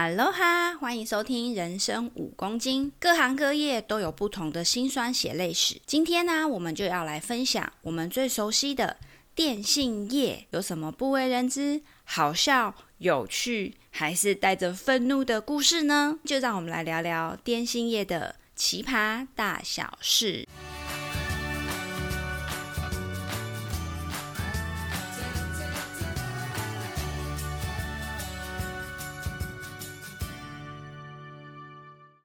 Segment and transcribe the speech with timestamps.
[0.00, 5.78] 哈喽哈，欢迎收听《人生五公斤》，各行各业都有不同的辛酸血泪史。
[5.84, 8.96] 今天呢，我们就要来分享我们最熟悉的
[9.34, 16.18] 电信业有什么不为人知、好笑、有趣，还是带着愤怒的故事呢？
[16.24, 20.48] 就让我们来聊聊电信业的奇葩大小事。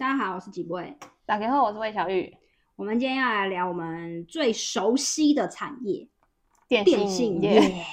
[0.06, 0.96] 大家好，我是几位。
[1.26, 2.32] 打开后，我是魏小玉。
[2.76, 6.08] 我们今天要来聊我们最熟悉的产业——
[6.70, 6.94] 电信
[7.42, 7.50] 业。
[7.50, 7.86] 电信业。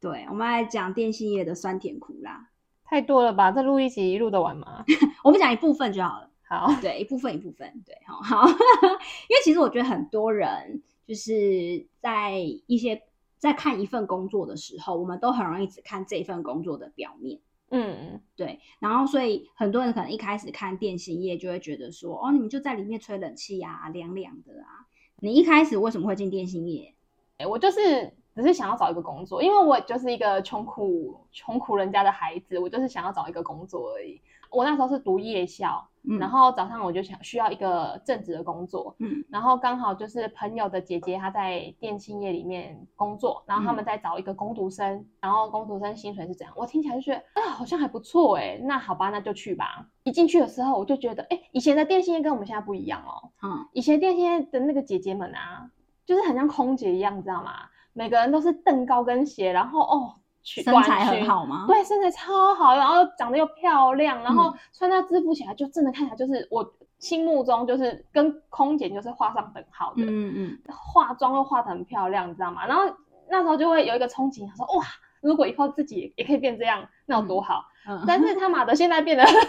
[0.00, 2.48] 对，我们来讲电信业的酸甜苦辣。
[2.84, 3.50] 太多了吧？
[3.50, 4.84] 这录一集录得完吗？
[5.24, 6.30] 我们讲一部分就好了。
[6.48, 8.46] 好，对，一部分一部分，对，好好。
[9.26, 12.38] 因为其实我觉得很多人就是在
[12.68, 13.02] 一些
[13.36, 17.40] 在看一份工作的时候，我们都很容易只看这份工作的表面。
[17.70, 24.86] 嗯，对，然后所以很多人可能一开始看电信业就会觉得说，哦，你们就在里面吹冷气啊，凉凉的啊。
[25.20, 26.94] 你一开始为什么会进电信业？
[27.36, 34.20] 哎，我就是只是想要找一个工作，因为我就是一个穷苦穷苦人家的孩子，我就是想要找一个工作而已。
[34.50, 35.88] 我那时候是读夜校。
[36.10, 46.54] 嗯、然后早上我就想需要一个正职的工作，嗯，然后刚好就是朋友的姐姐她在电信业里面工作，然后他们在找一个工读生，嗯、然后工读生薪水是怎样？
[46.56, 49.86] 我听起来就觉得啊，好像还不错哎，那好吧，那就去吧。
[50.04, 55.70] 一进去的时候我就觉得，哎，以前的电信业跟我们现在不一样哦，嗯，以前电信业的那个姐姐们啊，
[56.06, 57.52] 就是很像空姐一样，知道吗？
[57.92, 60.14] 每个人都是蹬高跟鞋，然后哦。
[60.42, 61.64] 身材很好吗？
[61.66, 70.02] 对，身材超好，然后长得又漂亮，然后穿搭制服起来就真的看起来就是我心目中就是跟空姐就是画上等号的。
[70.04, 72.66] 嗯嗯，化妆又化的很漂亮，你知道吗？
[72.66, 72.84] 然后
[73.28, 74.84] 那时候就会有一个憧憬，说哇，
[75.20, 77.56] 如果以后自己也可以变这样，那有多好。
[77.56, 79.42] 嗯，但是他妈的现在变得， 现在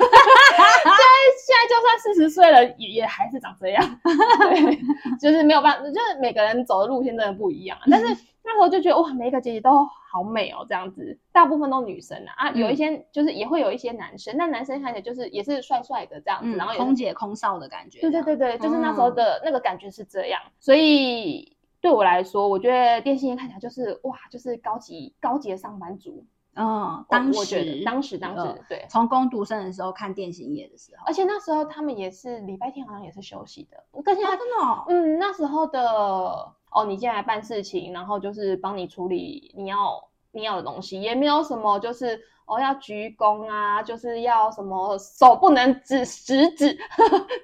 [1.37, 3.99] 现在就算四十岁了，也也还是长这样。
[4.03, 4.79] 对，
[5.19, 7.77] 就是没有办法，就是每个人走的路线真的不一样。
[7.89, 8.15] 但是。
[8.41, 26.25] 那时候就觉得哇，每一个姐姐都好美哦，这样子，大部分都女生啊，啊，有一些就是也会有一些男生，但男生看起来就是也是帅帅的这样子，然后空姐空少的感觉，对对对对，就是那时候的那个感觉是这样，所以对我来说，我觉得电信业看起来就是哇，就是高级高级的上班族，
[26.55, 36.53] 嗯，当时我觉得当时当时对，从工读生的时候看电信业的时候，而且那时候他们也是礼拜天好像也是休息的，我跟现在真的，嗯，那时候的。
[36.71, 46.75] 哦，你进来办事情，然后就是帮你处理你要你要的东西，也没有什么就是哦要鞠躬啊，就是要什么手不能指食 指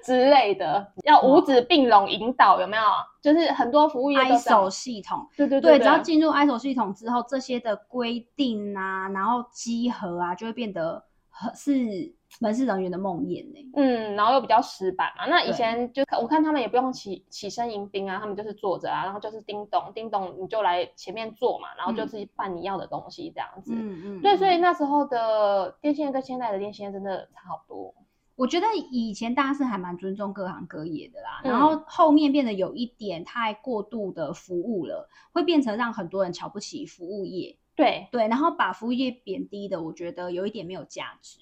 [0.04, 2.82] 之类的，要五指并拢引导，有没有？
[3.22, 12.15] 就是很多服务业都 ISO 系统，对对对，对，对，只要进入 ISO 系统之后，这些的规定啊，然后稽核啊，就会变得很是。
[12.40, 13.70] 门市人员的梦魇呢？
[13.74, 15.26] 嗯，然后又比较死板嘛。
[15.26, 23.72] 那以前就我看他们也不用起起身迎宾啊，他们就是坐着啊，然后就是叮咚叮咚，你就来前面坐嘛，然后就自己办你要的东西这样子。
[23.74, 24.20] 嗯嗯。
[24.20, 27.94] 对，所以那时候的电线跟现在的电线真的差好多。
[28.34, 37.56] 我觉得以前大家是还蛮尊重各行各业的啦，嗯、然后后面变得有一点太过度的服务了，会变成让很多人瞧不起服务业。
[37.74, 41.38] 对对，然后把服务业贬低的，我觉得有一点没有价值。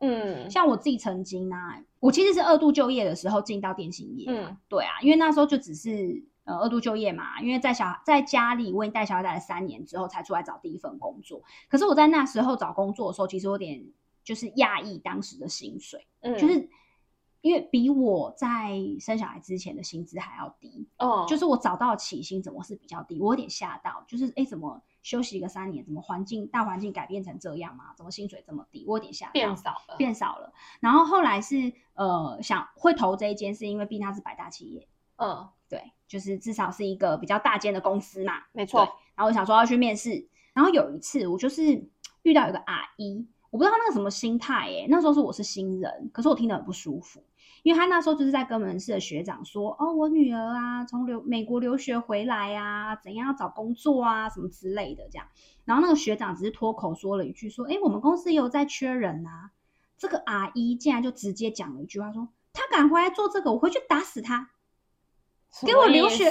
[0.00, 4.26] 嗯，像我自己曾经啊，我其实是二度就业的时候进到电信业。
[4.28, 11.42] 嗯，对啊，因为那时候就只是呃二度就业嘛，因为在小在家里为你带小孩带了三年之后才出来找第一份工作。
[11.68, 13.84] 可是我在那时候找工作的时候，其实有点
[14.24, 16.68] 就是讶异当时的薪水，嗯，就是
[17.40, 20.88] 因为比我在生小孩之前的薪资还要低。
[20.98, 24.82] 哦，就是我找到起薪怎么是比较低，我有点吓到，就是哎怎么？
[25.08, 27.94] 休息一个三年，怎么环境大环境改变成这样嘛？
[27.96, 28.84] 怎么薪水这么低？
[28.86, 30.52] 我有点吓到，变少了，变少了。
[30.80, 34.86] 然后后来是呃想会投这一间，是因为毕竟它是百大企业，
[35.16, 38.80] 嗯，对，就是至少是一个比较大间的公司嘛，没错。
[39.14, 41.88] 然后我想说要去面试，然后有一次我就是
[42.22, 47.24] 遇到一个阿姨，我不知道那个什么心态耶，那时候是我是新人，可是我听得很不舒服。
[47.62, 55.26] 因为他那时候就是在跟门市的学长说，哦，我女儿啊，从留美国留学回来啊，怎样要找工作啊，什么之类的这样。
[55.64, 59.50] 然后那个学长只是脱口说了一句，说，哎，我们公司也有在缺人啊。
[59.98, 64.50] 这个阿姨竟然就直接讲了一句话，说，他敢回来做这个，我回去打死他。
[65.66, 66.30] 给我留学，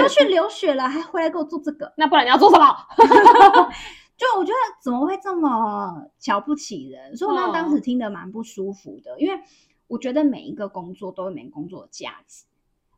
[0.00, 2.76] 都去留学了，还回来给我做这个，那不然你要做什么？
[4.16, 7.16] 就我觉得怎么会这么瞧不起人？
[7.16, 9.40] 所以我那当时听得蛮不舒服的，因为。
[9.86, 12.44] 我觉得每一个工作都有每个工作的价值，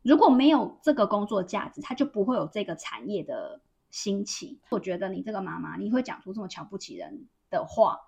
[0.03, 3.59] 如果没有这个工作价值，它就不会有这个产业的
[3.91, 4.59] 兴起。
[4.69, 7.99] 我觉得你这个妈妈，你会讲出这么瞧不起人的话，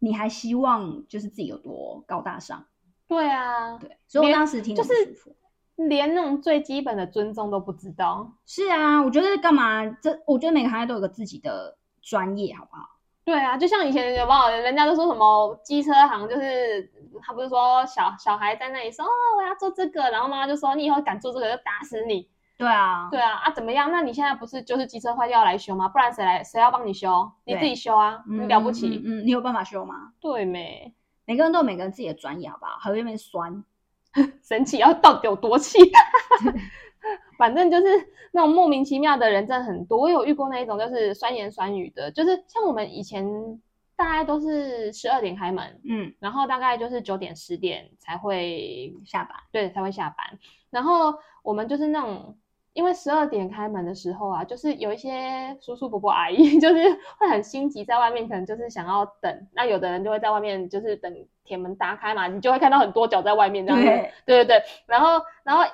[0.00, 2.66] 你还希望就是自己有多高大上？
[3.06, 4.92] 对啊，对，所以我当时听就是
[5.76, 8.32] 连那种最基本的尊重都不知道。
[8.44, 9.88] 是啊，我觉得干嘛？
[9.88, 12.97] 这我觉得每个行业都有个自己的专业，好不好？
[13.28, 16.90] 对啊，就像以前有没有人家都说什么机车行，就是
[17.20, 22.26] 他不是说小小孩在那里说哦，我要做这个，然后妈妈就说你以后敢做这个就打死你。
[22.56, 23.92] 对啊，对啊，啊怎么样？
[23.92, 25.90] 那你现在不是就是机车坏掉要来修吗？
[25.90, 27.30] 不然谁来谁要帮你修？
[27.44, 29.02] 你自己修啊，你了不起？
[29.04, 29.94] 嗯，你有办法修吗？
[30.18, 30.94] 对没？
[31.26, 32.78] 每个人都有每个人自己的专业，好不好？
[32.80, 33.62] 还有那边酸，
[34.42, 35.78] 神奇，要到底有多气？
[37.38, 37.86] 反正就是
[38.32, 39.98] 那种莫名其妙的人真的很多。
[39.98, 43.26] 我有遇过那一种，就是酸言酸语的，就是像我们以前
[43.96, 50.38] 大概都是十二点开门，嗯，然后大概就是九点十点才会下班，对，才会下班。
[50.68, 52.36] 然后我们就是那种。
[52.74, 56.76] 因为十二点开门的时候啊，就是有一些叔叔伯伯阿姨， 就是
[57.18, 59.48] 会很心急，在外面可能就是想要等。
[59.52, 61.12] 那有的人就会在外面，就是等
[61.42, 63.88] 铁门打开嘛，你就会看到很多脚在外面这样子。
[64.24, 65.64] 对对对，然后然后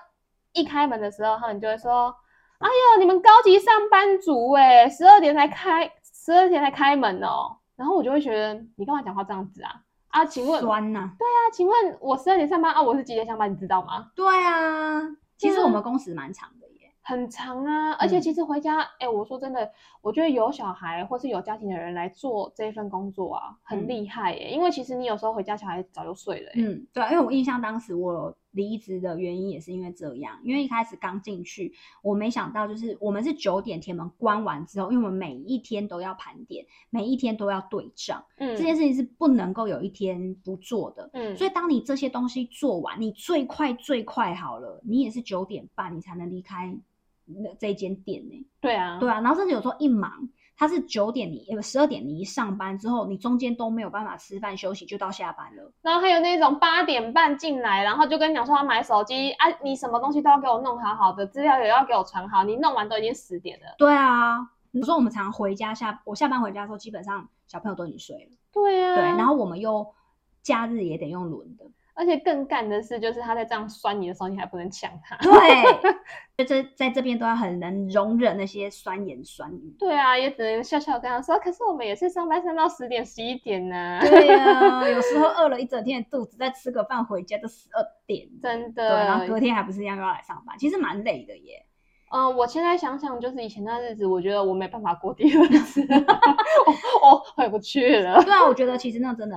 [0.54, 2.14] 一开门的时候，他们就会说
[2.58, 9.70] ：“哎呦，你们高级上班族哎，十二点才开，十二点才开门哦。”然后我就会觉得，你干嘛讲话这样子啊？
[10.08, 11.12] 啊，请问酸呐、啊？
[11.18, 13.50] 对啊，请问我十二点上班啊，我是几点上班？
[13.50, 14.12] 你知道吗？
[14.14, 15.02] 对啊，
[15.36, 16.92] 其实我们工时蛮长的耶。
[17.02, 19.68] 很长啊，而且其实回家，哎、嗯欸，我说真的，
[20.00, 24.50] 我觉得有小孩或是有家庭的人来做这一份工作啊，很厉害耶。
[24.50, 26.52] 嗯、因为其实你有时候回家，小孩早就睡了。
[26.54, 46.74] 嗯，对，因为我印象当时我离职的原因也是因为这样，因为一开始刚进去，我没想到就是我们是九点铁门关完之后，因为我们每一天都要盘点，每一天都要对账，嗯，这件事情是不能够有一天不做的，嗯，所以当你这些东西做完，你最快最快好了，你也是九点半你才能离开。
[47.26, 48.46] 那这间店呢？
[48.60, 55.72] 对啊，对啊，然后甚至有时候一忙，他是九点你呃十二点你一上班之后，你中间都没有办法吃饭休息，就到下班了。
[55.82, 63.74] 然后还有那种八点半进来，然后就跟你讲说要买手机啊，你什么东西都要给我弄好好的，资料也要给我传好，你弄完都已经十点了。
[63.78, 68.36] 对啊，你说我们常回家下，我下班回家的时候，基本上小朋友都已经睡了。
[68.52, 69.92] 对啊，对，然后我们又
[70.42, 71.64] 假日也得用轮的。
[71.96, 75.16] 而且更干的是，就是他在这样酸你的时候，你还不能抢他。
[75.18, 75.32] 对，
[76.36, 79.76] 就这在这边都要很能容忍那些酸言酸语。
[79.78, 81.38] 对啊，也只能笑笑跟他说。
[81.38, 84.00] 可是我们也是上班上到十点十一点呢、啊。
[84.00, 88.28] 对呀、啊，有时候饿了一整天的肚子，再吃个饭回家都十二点。
[88.42, 88.88] 真的。
[88.88, 91.64] 对，然后隔天还不是一样要来上班，其实蛮累的耶。
[92.10, 95.80] 嗯、呃，我现在想想，就是以前那日子，我觉得我没办法过第二次，
[97.02, 98.20] 我，我回不去了。
[98.24, 99.36] 对啊，我觉得其实那真的。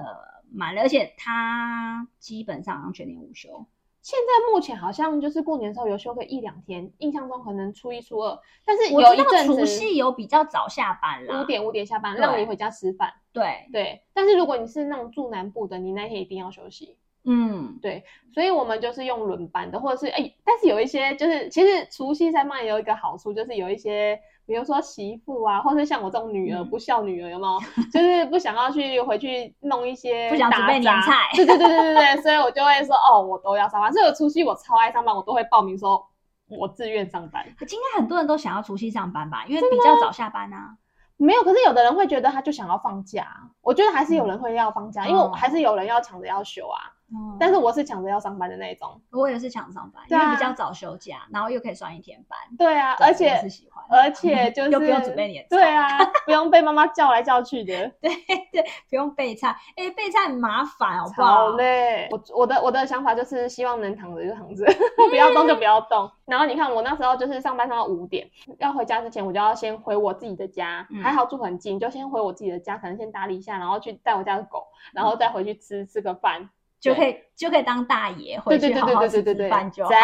[0.52, 3.66] 满了，而且他基本上全年无休。
[4.02, 8.40] 现在目前好像就是过年的时候有休个一两天，印象中可能初一、初二。
[8.66, 13.14] 但是有一阵子除夕有比较早下班了，五点五点下班，让你回家吃饭。
[13.34, 14.02] 对对。
[14.14, 16.98] 但是如果你是那种住南部的，你那天一定要休息。
[17.26, 18.06] 嗯，对。
[18.34, 24.18] 所以我们就是用轮班的，或者是哎、欸，但是有一些就是其实除夕上班也有一个好处，就是有一些。
[24.48, 27.60] 比如说媳妇啊，或者像我这种女儿、嗯、不孝女儿，有没有？
[27.92, 31.28] 就是不想要去回去弄一些，不想准备年菜。
[31.36, 33.92] 对对对对对对，所以我就会说，哦，我都要上班。
[33.92, 36.02] 所以我除夕我超爱上班，我都会报名说，
[36.48, 37.46] 我自愿上班。
[37.68, 40.78] 今天很多人都想要除夕上班吧，因为比较早下班啊。
[41.18, 43.28] 没有，可是有的人会觉得他就想要放假。
[43.62, 46.80] 我觉得还是有人会要放假，嗯、因为还是有人要抢着要休啊。
[47.10, 52.38] 嗯、但是我是抢着要上班的那一种，我也是抢着上班，因为比较早休假，然后又可以算一天班。
[52.58, 55.56] 对啊，而且是喜欢，而且 就是又不用准备年菜。
[55.56, 57.74] 对啊，不用被妈妈叫来叫去的。
[58.02, 58.12] 对
[58.52, 61.34] 对，不用备菜，哎，备菜很麻烦，好不好？
[61.34, 62.10] 好嘞。
[62.12, 64.66] 我我的我的想法就是希望能躺着就躺着，
[65.10, 66.10] 不要动就不要动。
[66.26, 68.30] 然后你看我那时候就是上班上到五点，
[68.60, 76.50] 要回家之前我就要先回我自己的家，还好住很近，就先回我自己的家，可能先打理一下，然后去带我家的狗，然后再回去吃吃个饭。
[76.80, 79.92] 就可以就可以当大爷回去好好吃饭就好。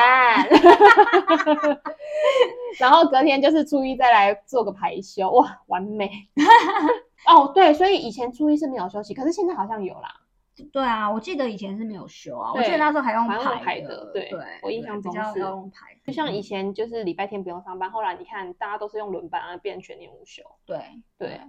[2.79, 6.09] 然后隔天就是初一再来做个排休，哇，完美。
[7.27, 10.09] 哦，对，所以以前初一是没有休息，可是现在好像有啦。
[10.71, 14.11] 对啊，我记得以前是没有休啊，我记得那时候还用排的。
[14.13, 14.29] 对，
[14.61, 15.95] 我印象中是用排。
[16.05, 20.43] 就像以前就是礼拜天不用上班，后来你看大家都是用轮班，啊变全年无休。
[20.65, 20.79] 对
[21.17, 21.39] 对。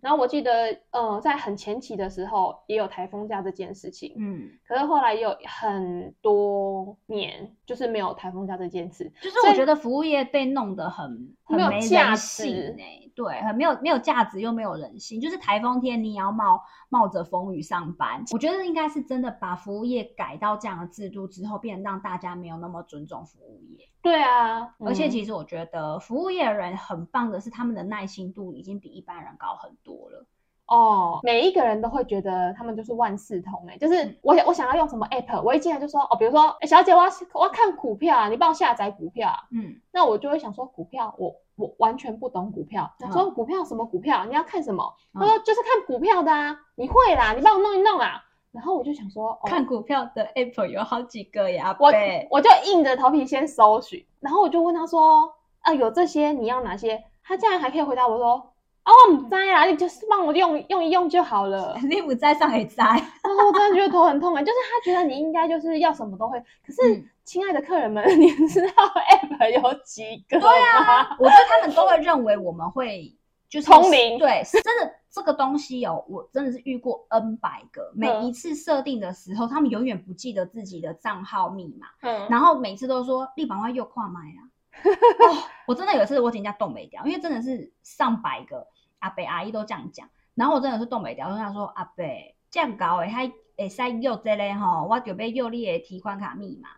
[0.00, 23.88] 然后我记得，呃，在很前期的时候也有台风假这件事情，嗯，可是后来也有很多年就是没有台风假这件事，就是我觉得服务业被弄得很很没人性哎，对，很没有没有价值又没有人性，就是台风天你也要冒冒着风雨上班，我觉得应该是真的把服务业改到这样的制度之后，变让大家没有那么尊重服务业。
[24.04, 30.26] 对啊，而且其实我觉得服务业的人很棒的是，他们的耐心度已经比一般人高很多了。
[30.66, 44.94] 哦，每一个人都会觉得他们就是万事通哎，就是我我想要用什么 app，我一进来就说哦，比如说，哎，小姐，我要我要看股票啊，你帮我下载股票啊，嗯，那我就会想说股票，我我完全不懂股票，他说股票什么股票，你要看什么？
[45.14, 48.22] 他说就是看股票的啊，你会啦，你帮我弄一弄啊，
[48.54, 51.92] 然后我就想说，哦，看股票的 app 有好几个呀，我
[52.30, 57.04] 我就硬着头皮先搜寻，然后我就问他说，啊，有这些，你要哪些？
[57.24, 58.50] 他竟然还可以回答我说。
[58.84, 61.74] 哦，我不在啦，你就是帮我用用一用就好了。
[61.88, 66.38] 你不在上也在，然后我真的觉得头很痛啊，就是他觉得你应该就是要什么都会。
[66.62, 70.50] 可是，亲爱的客人们，嗯、 你知道 app 有几个吗？
[70.50, 73.10] 对啊，我觉得他们都会认为我们会
[73.48, 74.18] 就是聪明。
[74.18, 84.42] 对，真的这个东西哦，我真的是遇过 N 百个，每一次设定的时候，他们永远不记得自己的账号密码，嗯，然后每次都说立板外又跨麦啊。
[84.82, 88.66] 哦，我真的有一次我请假冻没掉，因为真的是上百个。
[88.98, 92.04] 阿伯阿姨都这样讲，然后我真的是冻没掉，我想说阿伯
[92.50, 96.70] 这样搞诶，还会使用这个吼，我就要用你的提款卡密码。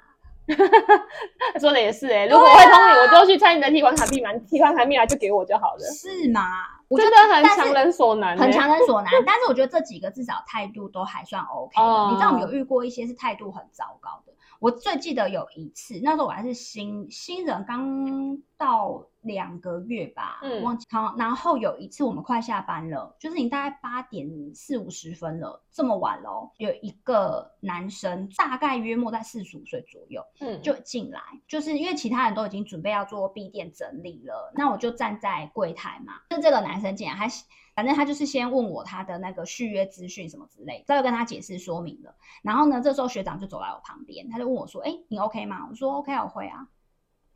[1.60, 5.80] 说的也是哎、欸，如果我会通灵，我就去猜你的提款卡密码， 提款卡密码就给我就好了。
[5.80, 6.42] 是吗？
[6.88, 9.12] 我觉得很强人所难、欸，很强人所难。
[9.26, 11.82] 但是我觉得这几个至少态度都还算 OK 的。
[11.82, 12.10] Oh.
[12.10, 14.32] 你知道我们有遇过一些是态度很糟糕的。
[14.60, 21.14] 我最记得有一次，那时候我还是新新人，刚到两个月吧，嗯，忘记好。
[21.18, 37.28] 然后有一次我们快下班了，就是你大概八点四五十分了，这么晚了，有一个男生，大概约莫在四十五岁左右，嗯，就进来，就是因为其他人都已经准备要做闭店整理了，那我就站在柜台嘛，就这个男生进来，还
[37.74, 42.14] 反正他就是先问我他的那个续约资讯什么之类，再跟他解释说明了。
[42.42, 46.66] 然后呢，这时候学长就走来我旁边，他就问我说：“哎，你 OK 吗？”我说：“OK，我会啊。”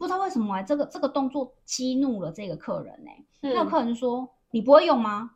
[0.00, 3.10] 不知道为什么、欸、这个这个动作激怒了这个客人呢、
[3.42, 5.32] 那个客人就说：“你不会用吗？”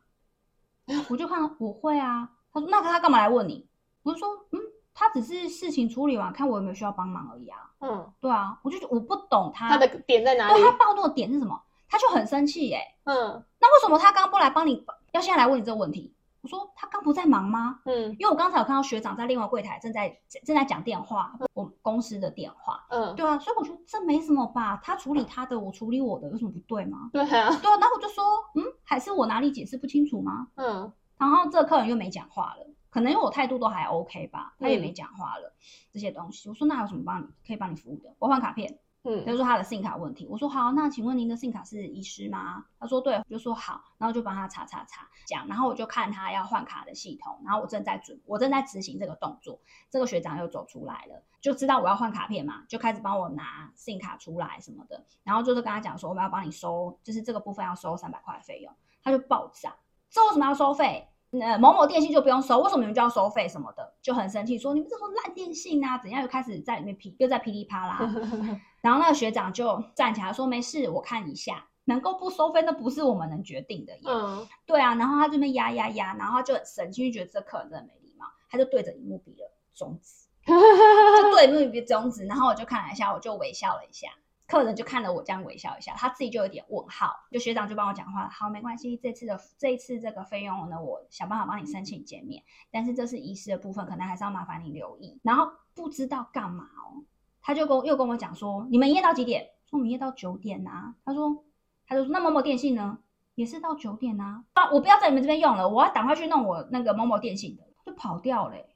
[1.07, 2.27] 我就看我会啊。
[2.51, 3.63] 他说：“那他干嘛来问你？”
[4.01, 4.59] 我就说：“嗯，
[4.91, 10.63] 他只是事情处理完，看我有没有需要帮忙而已啊。”嗯，对啊，我就我不懂他他的点在哪里？
[10.63, 11.61] 他暴怒的点是什么？
[11.87, 12.95] 他就很生气耶、欸。
[13.03, 16.14] 嗯，那为什么他刚不来帮你，要现在来问你这个问题？
[16.45, 17.79] 我说他刚不在忙吗？
[17.85, 22.85] 嗯，因为我刚才有看到学长在另外柜台正在正在讲电话，我公司的电话。
[22.89, 27.09] 嗯，对啊，所以我觉得这没什么吧，他处理他的，我处理我的，有什么不对吗？
[27.11, 28.23] 对啊，对啊，然后我就说，
[28.53, 30.47] 嗯，还是我哪里解释不清楚吗？
[30.53, 35.51] 嗯，然后这个客人又没讲话了，可能因为我态度都还 OK 吧，他也没讲话了，
[35.91, 38.13] 这些东西，我说那有什么帮你可以帮你服务的？
[38.19, 38.77] 我换卡片。
[39.07, 42.65] 嗯，他就说他的信卡问题，我说好，那请问您的信卡是遗失吗？
[42.79, 49.59] 他说对，我就说好，然后就帮他查查查讲，然后我就看他要换卡的系统，然后我正在准，我正在执行这个动作，
[49.91, 59.75] 这个学长又走出来了，就知道我要换卡片嘛，就开始帮我拿信卡出来什么的，然后就是跟他讲说我们要帮你收，就是这个部分要收三百块的费用，他就爆炸，
[60.09, 61.07] 这为什么要收费？
[61.41, 63.93] 呃，某某电信就不用收，为什么你们就要收费什么的？
[64.01, 66.21] 就很生气，说你们这种烂电信啊，怎样？
[66.21, 67.99] 又开始在里面噼，又在噼里啪啦。
[68.81, 74.01] 然后那个学长就站起来说：“没事，我看一下，能够不收费，那不是我们能决定的耶。
[74.05, 84.09] 嗯”对啊，然后他这边压压压，然后他就很生气，就觉得这客人真的没礼貌，他就对着荧幕比了中指， 就对着荧幕比中指，然后我就看了一下，我就微笑了一下。
[84.47, 87.11] 客人就看了我这样微笑一下，他自己就有点问号。
[87.31, 92.43] 就学长就帮我讲话，好，没关系，这次的这一次这个费用呢，我想办法帮你申请减免。
[92.71, 95.19] 但是这是遗失的部分，可能还是要麻烦你留意。
[95.23, 97.03] 然后不知道干嘛哦，
[97.41, 99.49] 他就跟又跟我讲说，你们营业到几点？
[99.67, 100.93] 说我们营业到九点啊。
[101.03, 101.43] 他说，
[101.87, 102.99] 他就说那某某电信呢，
[103.33, 104.43] 也是到九点啊。
[104.53, 108.69] 啊，我不要在你们这边用了，我要赶快去弄我那个某某电信的，就跑掉嘞。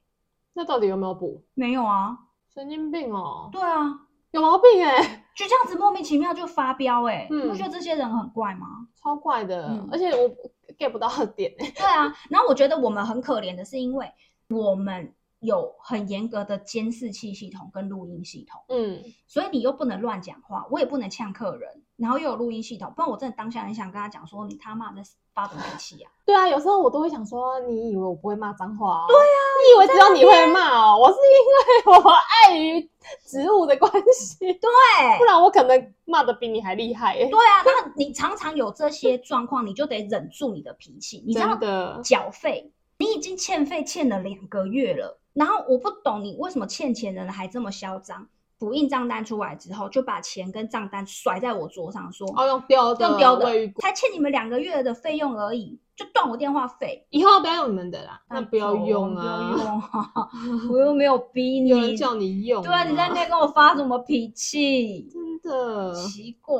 [0.53, 1.43] 那到底有没有补？
[1.53, 2.17] 没有啊，
[2.51, 3.49] 神经病哦。
[3.51, 4.07] 对啊。
[4.31, 8.67] 有毛病哎、欸，就这样子莫名其妙就发飙哎、你不觉得这些人很怪吗？
[9.01, 10.29] 超怪的，嗯、而且我
[10.77, 11.71] get 不到的点、欸。
[11.71, 14.11] 对啊，然后我觉得我们很可怜的是，因为
[14.49, 21.83] 我们有很严格的监视器系统跟录音系统，嗯，所以你又不能乱讲话，我也不能呛客人。
[21.95, 25.01] 然后又有录音系统，不然我真的当下很想跟他讲说，你他妈在
[25.47, 26.11] 发脾气啊？
[26.25, 29.05] 对啊，有时候我都会想说，你以为我不会骂脏话哦？
[29.07, 30.99] 对啊，你以为只有你会骂哦？
[30.99, 32.89] 我是因为我碍于
[33.25, 34.69] 职务的关系，对，
[35.17, 37.15] 不然我可能骂的比你还厉害。
[37.17, 41.23] 对啊，那你常常有这些状况，你就得忍住你的脾气。
[41.25, 48.27] 你知道的，缴费，你已经欠费欠了两个月了，然后我不懂你为什么欠钱人还这么嚣张。
[48.59, 53.45] 补印账单出来之后，就把钱跟账单甩在我桌上，说：“哦，用标的，用标的，
[53.79, 57.07] 才欠你们两个月的费用而已，就断我电话费。
[57.09, 60.29] 以后不要用你们的啦，那不要用啊，不要 用啊！
[60.71, 65.07] 我又没有逼你， 有人叫你用，对啊，你在那边跟我发什么脾气？
[65.13, 66.59] 真的奇怪，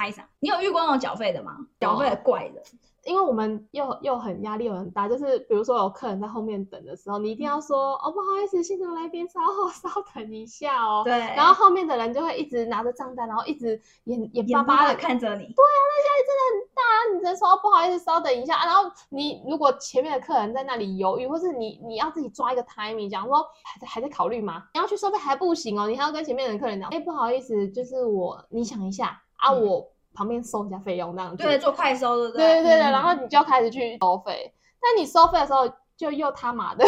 [0.00, 0.24] 拍上。
[0.38, 1.58] 你有遇过那种缴费的吗？
[1.78, 2.62] 缴费的怪的。
[3.04, 11.02] 因为我们又又很压力又很大，就是比如说有客人在后面等的时候，你一定要说、嗯、哦，不好意思，现场来宾稍后稍等一下哦。
[11.02, 11.18] 对。
[11.18, 15.44] 然后后面的人就会一直拿着账单，然后一直眼眼巴巴的看着你。
[15.44, 16.80] 对啊，那压力真的很大。
[17.14, 18.66] 你只能说不好意思，稍等一下。
[18.66, 24.64] 然后你如果前面的客人在那里犹豫，或是你你要自己抓一个 timing，讲说还在还在考虑吗？
[24.74, 29.80] 你要去收费还不行哦，你还要跟前面的客人讲，哎，不好意思，就是我，你想一下啊，我。
[29.80, 32.38] 嗯旁边收一下费用，那样子对，做快收，对对？
[32.38, 36.84] 对对对，然后你就要开始去收费，但你收费的时候就又他妈的。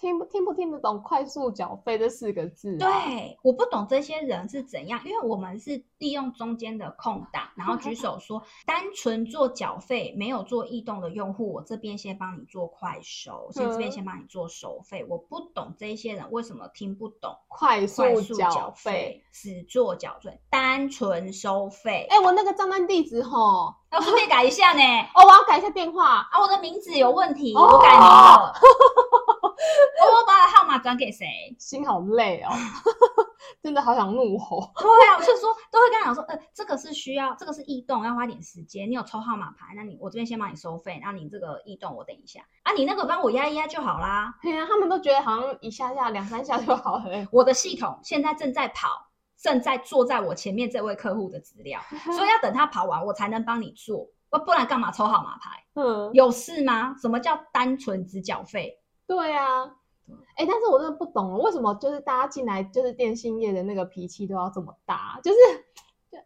[0.00, 2.76] 听不听不听得懂“快速缴费”这四个字？
[2.78, 15.04] 对，我不懂这些人是怎样，因为我们是利用中间的空档，然后举手说，单纯做缴费没有做异动的用户，我这边先帮你做快收，先这边先帮你做收费。
[15.08, 22.06] 我不懂这些人为什么听不懂快速缴费，只做缴费，单纯收费。
[22.08, 24.82] 哎，我那个账单地址吼，要顺便改一下呢。
[25.14, 28.52] 哦，我要改一下电话啊，我的名字有问题，我改名了。
[30.10, 31.26] 我把号码转给谁？
[31.58, 32.50] 心好累哦，
[33.62, 34.70] 真的好想怒吼。
[34.78, 38.88] 对啊，我就说都会跟他讲说，呃，这个是需要，这个是异动，要花点时间。
[38.90, 44.34] 你有抽号码牌，那你我这边先帮你收费，那你这个异动我等一下啊，你那个帮我压一压就好啦。
[44.42, 47.04] 对啊，他们都觉得好像一下下两三下就好了。
[47.32, 49.07] 我的系统现在正在跑，
[49.40, 54.06] 正在坐在我前面这位客户的资料， 所以要等他跑完，我才能帮你做。
[54.30, 55.64] 不不然干嘛抽号码牌？
[55.74, 56.94] 嗯，有事吗？
[57.00, 58.78] 什么叫单纯只缴费？
[59.06, 59.64] 对啊，
[60.36, 65.18] 哎、欸，但是我真的不懂，为什么就是大家进来就是电信业的那个脾气都要这么大？
[65.22, 65.38] 就是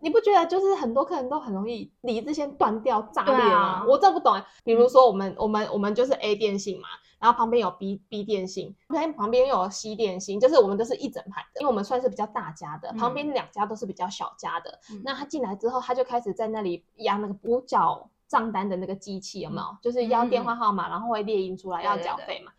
[0.01, 3.55] 你不觉得就是很多客人都很容易理智先断掉炸裂吗？
[3.55, 4.41] 啊、我真不懂。
[4.65, 6.89] 比如说我们、嗯、我们我们就是 A 电信嘛，
[7.23, 8.75] 然后旁边有 B B 电信，
[9.17, 14.81] 旁边又有 C 电信，就是我们都是一整排的，因为我们算是比较大家的，旁边两家都是比较小家的。
[14.91, 19.63] 嗯、那他进来之后，他就开始在那里压那个补缴账单的那个机器，有没有？
[19.63, 22.51] 嗯、就是要电话号码，嗯、然后会列印出来要缴费嘛。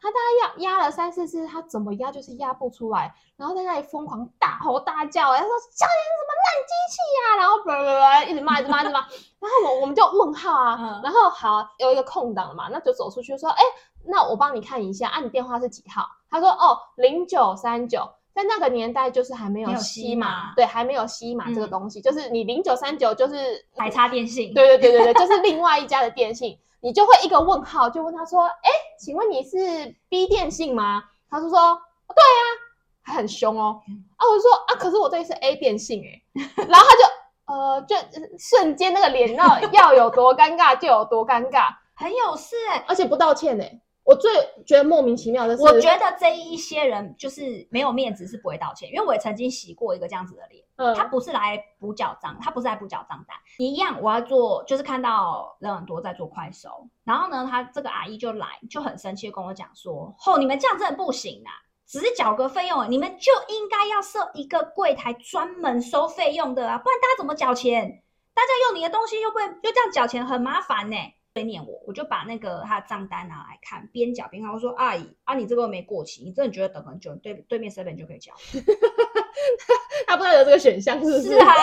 [0.00, 9.00] 他大概压压了三四次，他怎么压就是压不出来，然后在那里疯狂大吼大叫，他说：“小人什么烂机器呀、啊！”然后叭叭叭一直骂，一直骂，一直骂。
[9.00, 13.60] 然后我我们就问号啊，嗯、然后好有一个空档嘛，那就走出去说：“哎，
[14.06, 18.08] 那我帮你看一下，啊，你电话是几号？”他说：“哦，零九三九。”
[18.38, 26.56] 在那个年代就是还没有西码，对，还没有西码这个东西，嗯、就是你零九三九就是台差电信，对对对对对，就是另外一家的电信。
[26.80, 31.58] 你就会一个问号，就问他说：“哎，请问你是 B 电信吗？”他就说
[32.14, 33.82] ：“对呀、啊，还很凶哦。”
[34.16, 36.22] 啊，我就说：“啊，可是我这里是 A 电信哎。”
[36.68, 37.96] 然后他就呃，就
[38.38, 43.80] 瞬间那个脸要要有多尴尬就有多尴尬，很有事哎，而且不道歉哎。
[44.08, 44.32] 我最
[44.64, 48.88] 觉得莫名其妙的是，我觉得这一些人就是没有面子，是不会道歉。
[48.90, 61.52] 因为我也曾经洗过一个这样子的脸，嗯，他不是来补缴账，他不是来补缴账单，一样，我要做，就是看到人很多在做快手，然后呢，他这个阿姨就来就很生气跟我讲说，吼，你们这样真的不行啊，
[61.86, 68.02] 只是缴个费用，你们就应该要设一个柜台专门收费用的啊，不然大家怎么缴钱？
[68.32, 70.96] 大家用你的东西又不能就这样缴钱，很麻烦呢。
[71.42, 74.52] 念我，我就把那个他的账单拿来看，边缴边看。
[74.52, 78.32] 我说：“阿姨，啊，你这个没过期，你真的觉得等很久，对对面 seven 就可以缴。
[80.06, 81.22] ”他不知道有这个选项，是不是？
[81.22, 81.54] 是啊，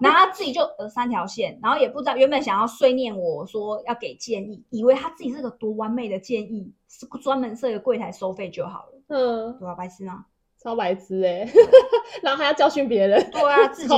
[0.00, 9.02] 然后他自己就呃三条线，然后也不知道原本想要碎念我说要给建议，以为他自己是个多完美的建议，是专门设一个柜台收费就好了。
[9.08, 10.26] 嗯，对啊，白痴吗？
[10.62, 11.52] 超白痴哎、欸，
[12.22, 13.96] 然后还要教训别人，对啊， 自己的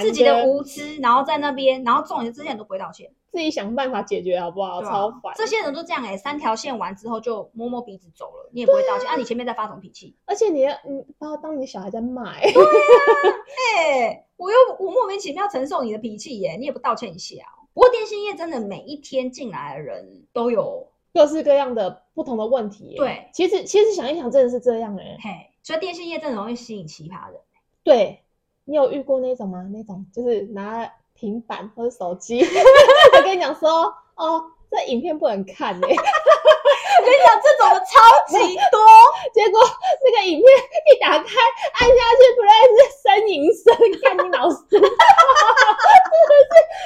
[0.00, 4.80] 自己的无知，然后在那边，然后重点是这些人都不会道歉，自己想办法解决好不好？
[4.80, 9.16] 啊、超烦，这些人都这样哎、欸，三条线完之后就摸摸鼻子走了，你也不会道歉啊，啊？
[9.16, 10.14] 你前面在发什么脾气？
[10.26, 12.68] 而且你你把我当你的小孩在骂、欸，对啊，
[13.76, 17.36] 哎、欸，我又我莫名其妙承受你的脾气耶，你也不道歉一下。
[17.74, 25.50] 不过电信业真的每一天进来的人都有各式各样的不同的问题，对，其实其实想一想真的是这样哎。
[25.66, 27.40] 所以电信业真的容易吸引奇葩人。
[27.82, 28.22] 对，
[28.66, 29.66] 你有遇过那种吗？
[29.72, 32.38] 那种就是拿平板或者手机，
[33.12, 37.98] 他跟你讲说：“哦，这影片不能看呢。”我跟你讲，这种的超
[38.28, 38.38] 级
[38.70, 38.78] 多。
[39.34, 39.58] 结果
[40.04, 40.46] 那个影片
[40.86, 44.94] 一打开，按下去，play 是呻吟声，干你老师， 真的是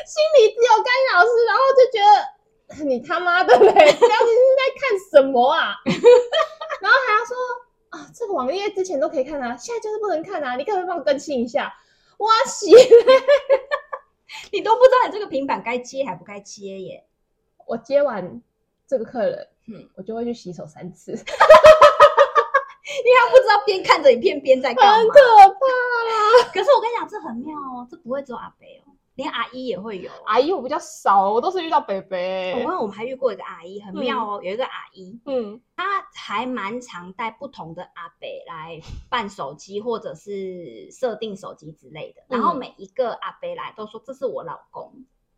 [0.09, 5.77] 心里只有干你老师，然后就觉得你他妈的嘞，这样你是在看什么啊？
[6.81, 7.37] 然后还要说。
[7.91, 10.57] 啊，这个网页之前都可以看啊，现在就是不能看啊！
[10.57, 11.73] 你可不可以帮我更新一下？
[12.19, 12.71] 哇塞，
[14.53, 17.05] 你都不知道你这个平板该接还不该接耶！
[17.67, 18.41] 我接完
[18.87, 21.13] 这个客人，嗯，我就会去洗手三次。
[22.91, 26.51] 因为他不知道边看着影片边在干嘛，很可怕。
[26.53, 28.80] 可是我跟你讲，这很妙哦，这不会只有阿伯哦，
[29.21, 30.11] 连阿姨也会有。
[30.25, 32.55] 阿姨我比较少，我都是遇到北北。
[32.59, 44.93] 我问我们还遇过一个阿姨，很妙哦，嗯、有一个阿姨，嗯，她还蛮常带不同的阿北来办手机或者是设定手机之类的，然后每一个阿北来都说这是我老公，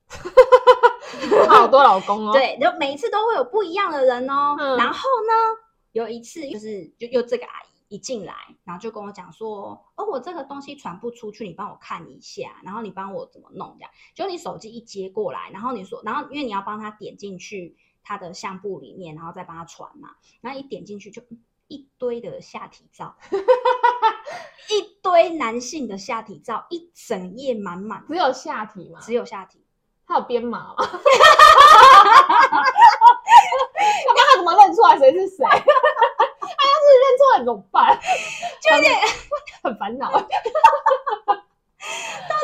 [1.49, 2.33] 好多老公哦。
[2.33, 4.55] 对，就每一次都会有不一样的人哦。
[4.59, 5.59] 嗯、然后呢？
[5.93, 20.09] 有一次，就是就又这个阿姨一进来，然后就跟我讲说：“哦，我这个东西传不出去，你帮我看一下，然后你帮我怎么弄这样。”就你手机一接过来，然后你说，然后因为你要帮他点进去他的相簿里面，然后再帮他传嘛，
[20.41, 21.23] 然后一点进去就
[21.69, 23.15] 一堆的下体照，
[24.71, 29.01] 一堆男性的下体照，一整页满满，只有下体吗？
[29.03, 29.63] 只有下体，
[30.09, 30.77] 他有编码吗？
[30.81, 30.87] 要
[34.15, 35.45] 不然他怎么认出来谁是谁？
[37.35, 37.99] 他要是认出来怎么办？
[38.61, 38.95] 就有点
[39.63, 40.11] 很烦恼。
[40.13, 40.21] 到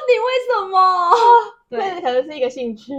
[0.07, 1.13] 底为什么？
[1.71, 2.93] 对，可能是一个兴趣。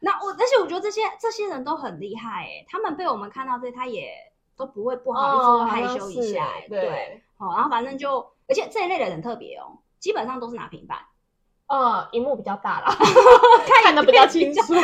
[0.00, 4.12] 那我，而且我觉得这些这些人都很厉害哎，他们被我们看到这，他也
[4.56, 6.48] 都不会不好意思害羞一下。
[6.68, 8.18] 对，好，然后反正就，
[8.48, 10.98] 而且这一类的人特别哦，基本上都是拿平板。
[11.68, 12.94] 呃，荧幕比较大啦，
[13.82, 14.74] 看的比较清楚。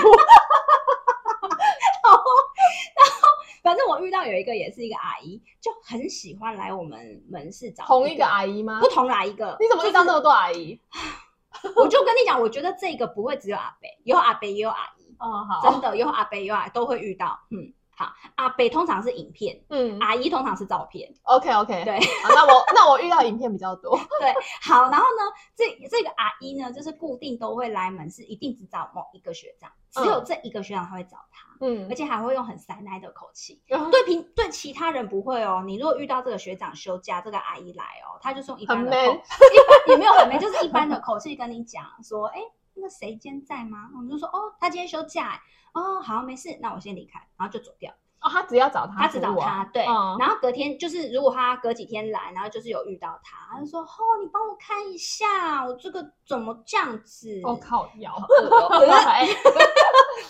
[3.63, 8.81] 反正我遇到有一个也是一个阿姨，就很喜欢来我们门市找同一个阿姨吗？
[8.81, 10.79] 不同来一个，你怎么遇到那么多阿姨？
[11.75, 15.17] 我就跟你讲，我觉得这个不会只有阿伯，有阿伯也有阿姨。
[15.19, 17.41] 哦，好，真的有阿伯有阿姨都会遇到。
[17.51, 17.73] 嗯。
[17.99, 21.13] 好，阿北通常是影片，嗯，阿姨通常是照片。
[21.25, 23.99] OK OK，对，那我那我遇到影片比较多。
[24.21, 24.33] 对，
[24.63, 35.65] 好，然后呢，这这个阿姨呢，就是固定都会来门市，一定只找某一个学长，只有这一个学长他会找他，嗯，而且还会用很塞奶的口气，嗯、对平对其他人不会哦。
[35.67, 42.41] 你如果遇到这个学长休假，这个阿姨来哦，他就用一般的口， 一般也没有很没，就是一般的口气跟你讲说，哎，
[42.79, 43.91] 那个谁今天在吗？
[43.93, 45.41] 我们就说，哦，他今天休假。
[45.75, 47.93] 哦，好，没事，那我先离开，然后就走掉。
[48.21, 49.85] 哦，他只要找他，他只找他，对。
[49.85, 58.13] 嗯、然后隔天就是，如果他隔几天来，然后就是有遇到他，他就说：“哦，你帮我看一下，我这个怎么这样子？”我、哦、靠， 腰，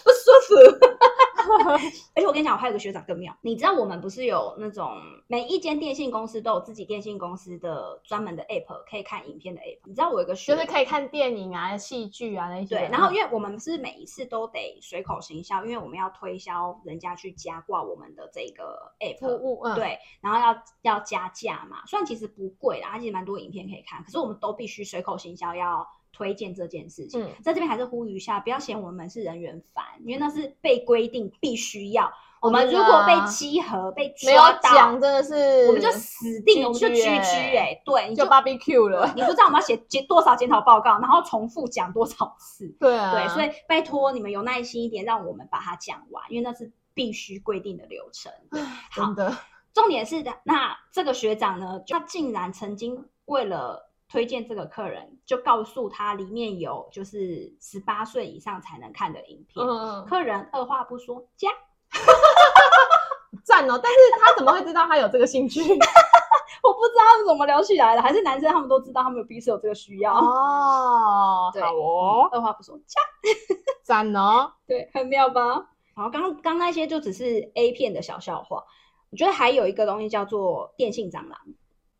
[0.05, 0.88] 不舒服。
[2.15, 3.35] 而且我跟你讲，我还有个学长更妙。
[3.41, 9.79] 你知道我们不是有那种每一间电信公司都有自己电信公司的专门的 app 可以看影片的 app。
[9.85, 12.77] 你知道我有个学就是可以看电影啊、戏剧啊那些。
[12.77, 21.85] 对，然后因为我们是每一次都得随口行销，因为我们要推销人家去加挂我们的这个 app 服务，嗯、对，然后要要加价嘛。
[21.87, 25.87] 虽然其实不贵啦，它其实蛮多影片可以看，可是我们都必须随口行销要。
[26.18, 32.12] 推荐这件事情，嗯、在这边还是呼吁一下，不要嫌我们是人员烦，因为那是被规定必须要。
[32.40, 39.12] 我们如果被稽核、被没有讲真的是，我们就死定了，我们就 GG 哎，对，你就 barbecue 了。
[39.14, 39.76] 你不知道我们要写
[40.09, 48.33] 多少检讨报告，然后重复讲多少次，对啊，对，所以拜托你们有耐心一点，让我们把它讲完，因为那是必须规定的流程。
[48.90, 49.37] 好的，
[49.72, 53.88] 重点是的，那这个学长呢，他竟然曾经为了。
[54.09, 59.64] 推荐这个客人，就告诉他里面有就是十八岁以上才能看的影片。
[59.64, 61.51] 嗯、客人二话不说加，
[63.44, 63.79] 赞哦！
[63.83, 65.61] 但是他怎么会知道他有这个兴趣？
[66.61, 71.51] 我不知道他们怎么聊起来的，还是男生他们都知道他们有彼此有这个需要哦。
[71.55, 73.01] 对好哦，二话不说加，
[73.83, 74.53] 赞哦！
[74.66, 75.68] 对，很妙吧？
[75.94, 78.64] 好，刚刚那些就只是 A 片的小笑话，
[79.11, 81.38] 我觉得还有一个东西叫做电信蟑螂。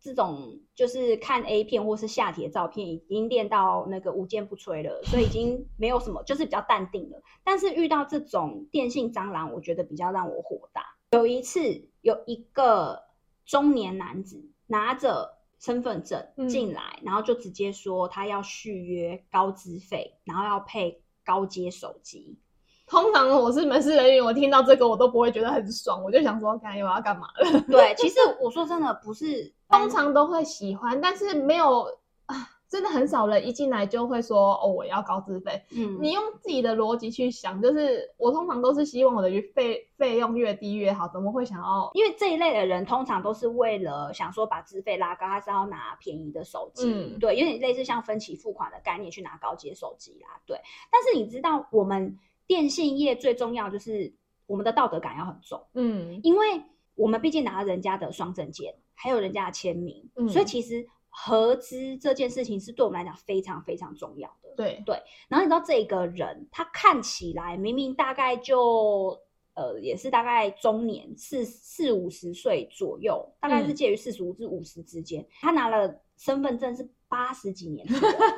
[0.09, 7.21] 这种就是看 A 片或是下体的照片，已经练到那个无坚不摧了，所以已经没有什么，就是比较淡定了。
[7.44, 10.83] 但是遇到这种电信蟑螂，我觉得比较让我火大。
[11.11, 13.03] 有一次，有一个
[13.44, 22.38] 中年男子拿着身份证进来，嗯、然后就直接说他要续约高资费，然后要配高阶手机。
[22.88, 27.61] 通常我是门市人员，我听到这个我都不会觉得很爽，我就想说，看我要干嘛了？
[27.68, 31.87] 对，其实我说真的，不是 通常都会喜欢，但是没有
[32.27, 35.62] 啊，真的很少人一进来就会说哦，我要高资费。
[35.77, 41.90] 嗯，你用自己的逻辑去想，就是我通常都是希望我的费费用越低越好，怎么会想要？
[41.92, 46.90] 因为这一类的人通常都是为了想说把资费拉高，他是要拿便宜的手机。
[46.90, 50.40] 嗯，对，有点类似像分期付款的概念去拿高阶手机啦。
[50.46, 50.59] 对，
[50.90, 52.18] 但是你知道我们。
[52.49, 54.13] 电信业最重要就是
[54.47, 56.61] 我们的道德感要很重，嗯，因为
[56.97, 65.01] 我们毕竟拿了人家的双证件，还有人家的签名，嗯，所以其实合资这件事情是对我们来讲非常非常重要的，对对。
[65.29, 69.21] 然后你知道这个人，他看起来明明大概就
[69.59, 75.21] 呃，也是大概中年四四五十岁左右，大概是介于四十五至五十之间。
[75.21, 77.85] 嗯、他拿了身份证是八十几年，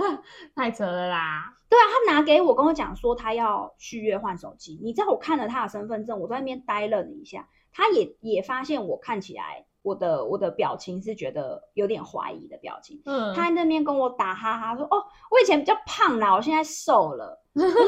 [0.56, 1.52] 太扯了啦！
[1.68, 4.80] 对啊，他拿给我跟我讲说他要续约换手机。
[4.82, 9.66] 你知道我看了他的身份证，我在那边呆愣了一下，他也也发现我看起来。
[9.82, 17.82] 我的我的表情是觉得有点怀疑的表情，嗯，他在那边跟我打哈哈说：“哦，我以前比较胖啦，我现在瘦了。”我就说：“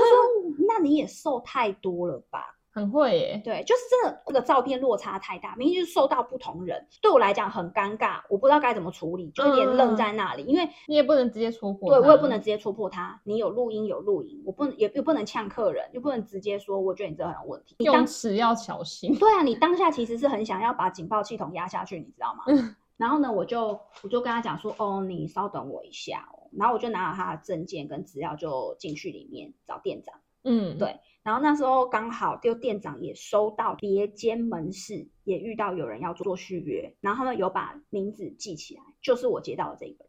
[0.66, 19.14] 那你也瘦太多了吧？”很会耶，对，就是真的，这个照片落差太大，明明就是受到不同人，对我来讲很尴尬，我不知道该怎么处理，就有点愣在那里，嗯、因为你也不能直接戳破，对我也不能直接戳破他，你有录音有录音，我不能也又不能呛客人，又不能直接说，我觉得你这很有问题，你当时要小心。
[19.18, 22.44] 对啊，你当下其实是很想要把警报系统压下去，你知道吗？
[22.46, 30.98] 嗯、然后呢，我就我就跟他讲说，哦，你稍等我一下哦，然后我就拿了他的证件跟资料，就进去里面找店长，嗯，对。
[31.22, 40.04] 然后那时候刚好，就店长也收到别间门市也遇到有人要做续约，然后他们有把名字记起来，就是我接到的这个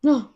[0.00, 0.28] 人，嗯，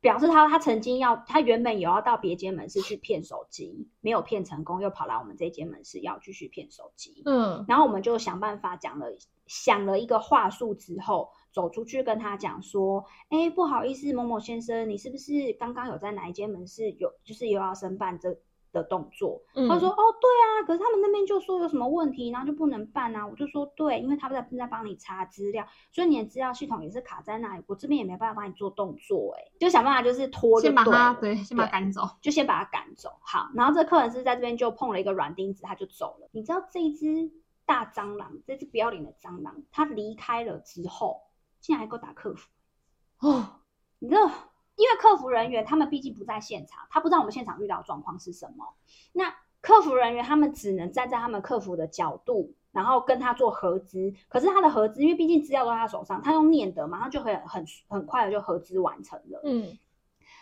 [0.00, 9.06] 表示他他曾经要他原本有要到别间门市去骗手机，没有骗成功，又跑来我们这间门市要继续骗手机，嗯，然后我们就想办法讲了
[9.46, 18.36] 想了一个话术之后，走出去跟他讲说，哎，不好意思，某某先生，你是不是刚刚有在哪一间门市有就是有要申办这？
[18.72, 33.10] 的动作，他说：“嗯、哦，对啊，可是他们那边就说有什么问题，然后就不能办啊。”我就说：“对，因为他们在正在帮你查资料，所以你的资料系统也是卡在那里，我这边也没办法帮你做动作。”哎，就想办法就是拖先把他对，先把他赶走，就先把他赶走。
[33.20, 36.28] 好，然后这个客人是在这边就碰了一个软钉子，他就走了。
[36.32, 37.30] 你知道这一只
[37.64, 41.22] 大蟑螂，这只不要脸的蟑螂，他离开了之后，
[41.60, 42.48] 竟然还给我打客服
[43.20, 43.60] 哦，
[43.98, 44.30] 你知道？
[44.76, 48.74] 因为客服人员他们毕竟不在现场，他不知道我们现场遇到的状况是什么。
[49.12, 54.14] 那客服人员他们只能站在他们客服的角度，然后跟他做核资。
[54.28, 59.40] 可是他的核资，因为毕竟资料都在他手上，他用念的马上就可以很很快的就核资完成了。
[59.44, 59.76] 嗯。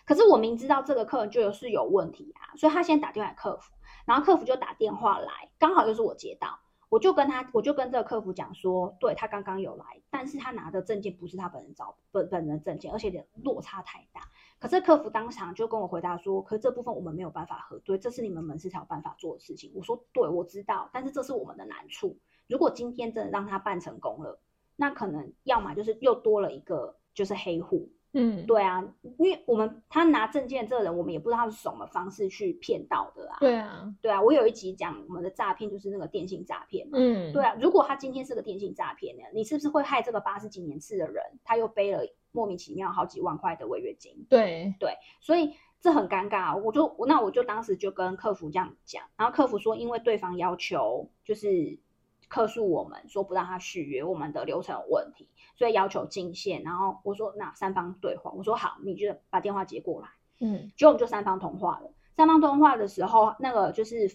[0.05, 3.73] 可是我明知道这个客人就是有问题啊，所以他先打电话给客服，
[4.05, 6.59] 然后客服就打电话来，刚好就是我接到。
[6.95, 14.21] 我就跟他，我就跟这个客服讲说，对，他刚刚有来，但是他拿的证件不是他本人找本本人证件，而且落差太大。
[14.61, 19.73] 可是客服当场就跟我回答说，可是这部分我们没有办法核对，这是你们门市才有办法做的事情。
[19.75, 22.17] 我说对，我知道，但是这是我们的难处。
[22.47, 24.39] 如果今天真的让他办成功了，
[24.77, 27.91] 那可能要么就是又多了一个就是黑户。
[28.15, 28.83] 嗯，对啊，
[29.19, 33.37] 因为我们他拿证件这个人，我们也不知道他是什么方式去骗到的啊。
[33.41, 36.93] 对啊，对啊，我有一集讲我们的诈骗就是那个电信诈骗嘛。
[36.99, 44.25] 嗯，对啊，如果他今天是个电信诈骗呢，你是不是会害这个八十几年次的人，他又背了莫名其妙好几万块的违约金？
[44.29, 46.57] 对对，所以这很尴尬。
[46.57, 51.79] 我就那我就当时就跟客服这样讲，然后客服说，因为对方要求就是。
[52.27, 56.63] 客诉我们说不让他续约，我们的流程有问题，所以要求进线。
[56.63, 60.09] 然后我说那三方对话，我说好，你就把电话接过来。
[60.41, 61.91] 嗯，结果我们就三方通话了。
[62.17, 64.11] 三方通话的时候，那个就是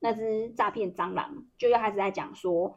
[0.00, 2.76] 那只诈骗蟑螂就又开始在讲说，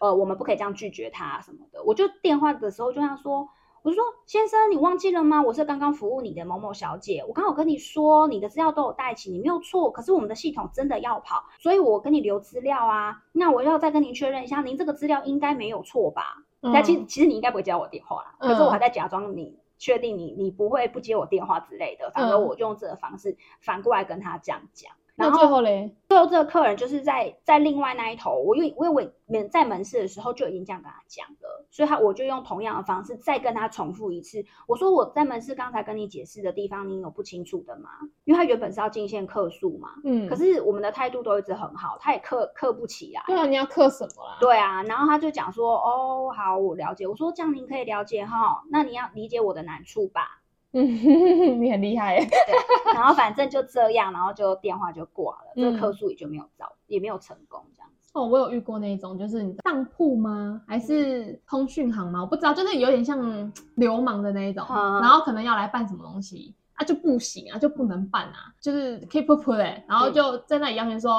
[0.00, 1.82] 呃，我们不可以这样拒绝他什么的。
[1.84, 3.48] 我就电话的时候就这样说。
[3.82, 5.40] 我就说，先生，你忘记了吗？
[5.40, 7.24] 我是刚刚服务你的某某小姐。
[7.24, 9.92] 我刚好跟你说，你的资料都有带齐，你没有错。
[9.92, 13.22] 可是我们的系统真的要跑，所以我跟你留资料啊。
[13.30, 16.42] 那我要再跟您确认一下，您这个资料应该没有错吧？
[16.60, 18.36] 但其实其实你应该不会接我电话啦。
[18.38, 22.10] 可是我还在假装你确定你你不会不接我电话之类的。
[22.10, 24.92] 反而我就用这个方式反过来跟他这样讲。
[25.16, 34.44] 然后最后嘞，最后这个客人就是在在另外那一头，我因为因为我门在门市的时候就已经这样跟他讲了，所以他我就用同样的方式再跟他重复一次。
[34.68, 37.88] 我说我在门市刚才跟你解释的地方，你有不清楚的吗？
[38.24, 43.22] 因为他原本是要进线客诉嘛，嗯，可是我们的态度都一直很好，他也客客不起来。
[43.26, 44.36] 对啊，你要客什么啦？
[44.38, 47.06] 对啊，然后他就讲说，哦，好，我了解。
[47.06, 50.42] 我说这样您可以了解哈，那你要理解我的难处吧。
[50.76, 50.82] 嗯，
[51.62, 52.26] 你很厉害耶。
[52.26, 58.10] 对，然后反正就这样，然后就电话就挂了，这个客诉也就没有找，也没有成功这样子。
[58.12, 60.60] 哦，我有遇过那种，就是你当铺吗？
[60.68, 62.20] 还是通讯行吗？
[62.20, 71.10] 我不知道，就是有点像流氓的那一种，嗯、然后可能要来办什么东西啊，就不行啊，就不能办啊，就是 keep up 嘞，然后就在那里要求说，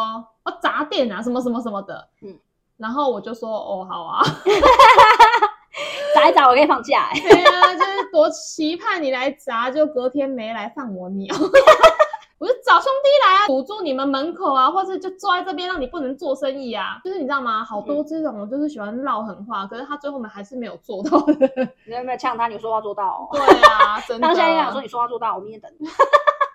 [0.46, 2.38] 我砸店啊，什么什么什么的，嗯，
[2.78, 4.24] 然后我就说，哦，好啊。
[6.16, 7.10] 砸一砸，我可以放假。
[7.14, 11.36] 对啊，就是多期盼你来砸，就隔天没来放我鸟。
[12.40, 17.02] 我就找兄弟来啊，堵住你们门口啊，或者就坐在这边让你不能做生意啊。
[17.04, 17.66] 就是你知道吗？
[17.66, 21.36] 好多这种就是喜欢撂狠话，可是他最后面还是没有做到的。
[21.88, 22.48] 你有没有呛他？
[22.48, 23.28] 你说话做到。
[23.32, 24.28] 对啊，真的。
[24.28, 25.72] 当下应该想说你说话做到，我明天等。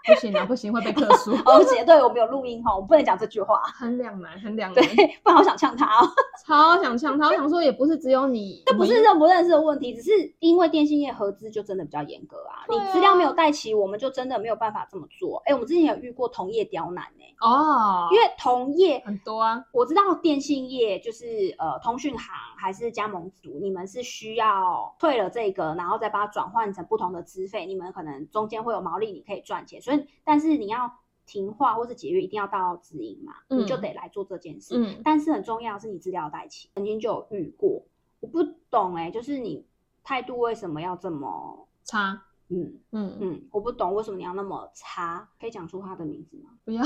[0.05, 1.33] 不行啊，不行，会被克诉。
[1.45, 4.85] 而且对我们有录音哈，我不能讲这句话，很两难，很两难。
[4.85, 6.09] 对，不然我想呛他哦，
[6.45, 7.29] 超想呛他。
[7.29, 12.67] 我想说，也不是只有你，这不是认不认识的问题，只是因为电信业合资就真的比较严格啊。
[12.69, 15.41] 你资料没有带齐，我们就真的没有办法这么做。
[15.47, 17.23] 哎，我们之前有遇过同业刁难呢。
[17.41, 29.81] 哦，因为同业很多啊，我知道电信业就是呃通讯行还是加盟组，你们是需要退了这个，然后再把它转换成不同的资费，你们可能中间会有毛利，你可以赚钱。
[29.83, 29.91] 所以，
[30.24, 30.90] 但是你要
[31.24, 34.74] 停话或是解约，一定要到直营嘛，嗯、你就得来做这件事。
[34.76, 36.68] 嗯，但是很重要的是你资料带齐。
[36.74, 37.85] 曾经就有遇过，
[38.20, 39.66] 我不懂哎、欸，就是你
[40.02, 42.24] 态度为什么要这么差？
[42.48, 45.28] 嗯嗯嗯，我不懂为什么你要那么差？
[45.40, 46.50] 可以讲出他的名字吗？
[46.64, 46.83] 不要，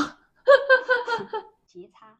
[1.66, 2.18] 结差，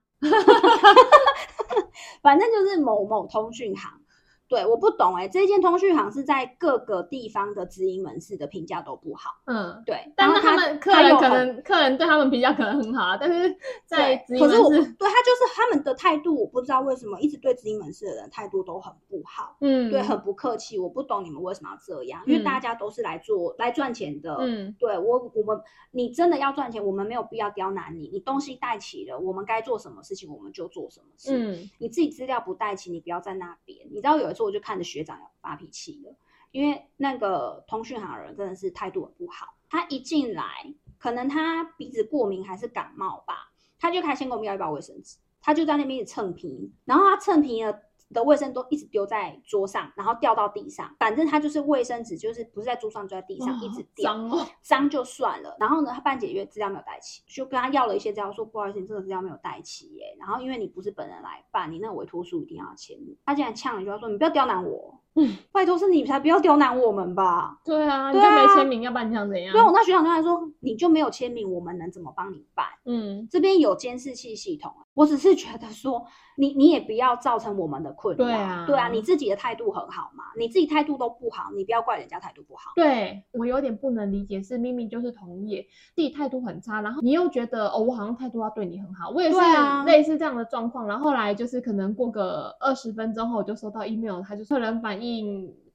[2.23, 4.01] 反正就是某某通讯行。
[4.49, 9.31] 对，我不懂哎、欸，这间通讯行是在各个地方的直营门市的评价都不好。
[9.47, 10.13] 嗯，对。
[10.17, 13.57] 但是他们客人可能客人对他们评价可能很好啊，但是
[13.87, 19.57] 在直营门市，可是我对他就是他们的态度，我不知道为什么一直对直营门市的人态度都很不好。
[19.61, 20.79] 嗯，对，很不客气。
[20.79, 24.37] 我不懂你们为什么要这样，因为大家都是来做、嗯、来赚钱的。
[24.39, 28.09] 嗯，对我我们你真的要赚钱，我们没有必要刁难你。
[28.13, 31.33] 你东西带齐了，我们该做什么事情我们就做什么事。
[31.37, 33.85] 嗯，你自己资料不带齐，你不要在那边。
[33.91, 34.36] 你知道有。
[34.37, 36.15] 所以我就看着学长要发脾气了，
[36.53, 39.55] 因为那个通讯行的人真的是态度很不好。
[39.69, 47.83] 他一进来，可能他鼻子过敏还是感冒吧，他就开始先给我们要一包卫生纸，他就在那边蹭皮，然后他蹭皮了。
[48.13, 50.95] 的卫生都一直丢在桌上，然后掉到地上。
[50.99, 54.13] 反正他就是卫生纸，就是不是在桌上，就在地上一直掉。
[54.13, 55.57] 脏哦，脏就算了。
[55.59, 60.17] 然后呢，他办解约资料没有带齐，就跟他要了一些资料，说不好意思，你这个资料没有带齐耶。
[60.19, 62.97] 然后因为你不是本人来办，你那个委托书一定要签。
[63.25, 67.59] 他竟然呛了一句，他说：“你不要刁难我。”嗯， 拜托是你才不要刁难我们吧？
[67.65, 69.53] 对啊，你就没签名，要不然你想怎样？
[69.53, 72.67] 对，我那学长刚才说，你就没有签名，我们能怎么帮你办？
[72.85, 76.05] 嗯，这边有监视器系统，我只是觉得说，
[76.37, 78.25] 你你也不要造成我们的困扰。
[78.25, 82.73] 对啊，对啊，你自己的态度很好嘛，你自己态度都不好，你不要怪人家态度不好。
[82.77, 89.39] 对，我有点不能理解，是明明就是同业，自己态度很差，然后你又觉得哦，我好像态度要对你很好，我也是
[89.87, 90.87] 类似这样的状况。
[90.87, 95.06] 然后后来就是可能过个二十分钟后，我就收到 email，他就突然反映。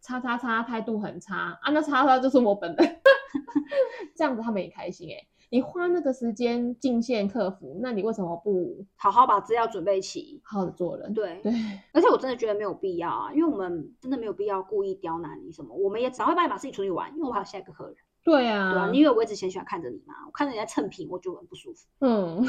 [0.01, 3.01] 叉叉叉态度很差啊，那叉叉就是我本人，
[4.15, 5.27] 这样子他们也开心哎、欸。
[5.53, 11.13] 你花那个时间进线客服，那你为什么不好好把资料准备齐，好好的做人？
[11.13, 11.51] 对对，
[11.91, 17.95] 而且我真的觉得没有必要啊，因为我们真的没有必要故意刁难你什么，我们也只会帮你把事情处理完，因为我还有下一个客人。
[18.23, 20.13] 对啊，对啊，你以为我一直很喜欢看着你吗？
[20.27, 21.87] 我看着你在蹭屏，我就很不舒服。
[22.01, 22.45] 嗯，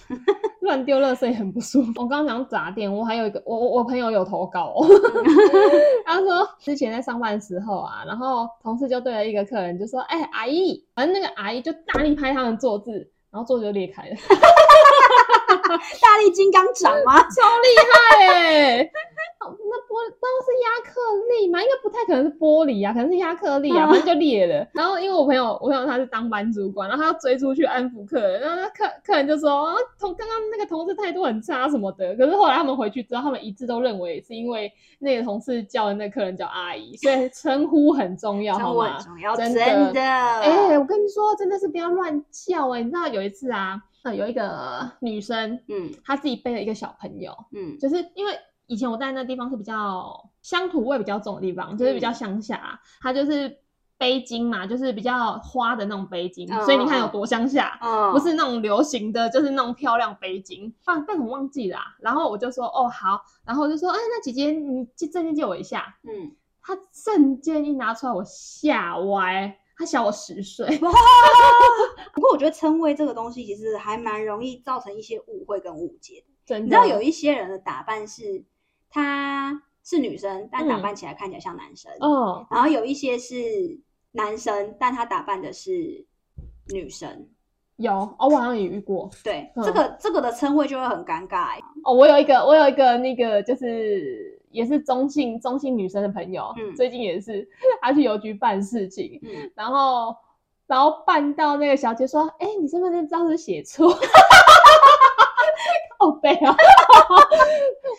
[0.60, 1.92] 乱丢垃圾也很不舒服。
[1.96, 4.86] 我刚刚讲杂店，我还有一个，我我我朋友有投稿，哦，
[6.04, 12.92] 他说之前在上班的时候啊，然后同事就对了一个客人就说：“哎，阿姨，反正那个阿姨就大力拍他们坐姿，
[13.30, 14.16] 然后桌子就裂开了。
[15.66, 17.18] ”大力金刚掌吗？
[17.22, 18.90] 超厉害哎、欸！
[19.48, 21.60] 那玻都是亚克力吗？
[21.62, 24.66] 应该不太可能是玻璃啊，可能是亚克力啊，反正就裂了。
[24.74, 32.14] 然后因为我朋友，我朋友他是当班主管，然后他要追出去安抚客人，然后那客客人就说啊，同刚刚那个同事态度很差什么的。
[32.16, 38.98] 可是后来他们回去之后，他们一致都认为是因为那个同事叫的那个客人叫阿姨，所以 称呼很重要，好吗？
[38.98, 40.00] 重要，真的。
[40.00, 42.84] 哎、欸，我跟你说，真的是不要乱叫哎、欸！
[42.84, 43.80] 你知道有一次啊。
[44.14, 48.32] 有一个女生，嗯，她自己背了一个小朋友，嗯，就是因为
[48.66, 53.58] 以前我在那地方是比较乡土味比较重的地方，就是比较乡下，它就是
[53.98, 57.78] 背巾嘛，就是比较花的那种背巾，所以你看有多乡下，
[58.12, 60.72] 不是那种流行的，就是那种漂亮背巾。
[60.84, 69.58] 但，但我忘记了，然后我就说哦好，然后我就说哎，那姐姐你借证件借我一下，嗯，她证件一拿出来，我吓歪。
[69.78, 70.66] 他小我十岁，
[72.14, 76.32] 不过我觉得称谓这个东西其实还蛮容易造成一些误会跟误解的。
[76.46, 78.42] 真的，你知道有一些人的打扮是，
[78.96, 81.92] 他是女生，但打扮起来看起来像男生。
[82.00, 83.34] 哦、嗯，然后有一些是
[84.12, 86.06] 男生，但他打扮的是
[86.72, 87.28] 女生。
[87.76, 89.10] 有哦，我好像也遇过。
[89.22, 91.58] 对，嗯、这个这个的称谓就会很尴尬。
[91.84, 94.34] 哦，我有一个，我有一个那个就是。
[94.52, 97.46] 也是中性中性女生的朋友，嗯、最近也是，
[97.82, 100.16] 她去邮局办事情，嗯、然后
[100.66, 103.92] 然后办到那个小姐说：“哎、欸，你身份证照是写错。
[106.06, 106.56] ”好背啊！